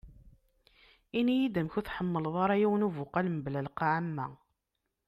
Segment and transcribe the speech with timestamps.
[1.19, 4.25] Ini-yi-d amek ur tḥemleḍ ara yiwen ubuqal mebla lqaɛ am wa.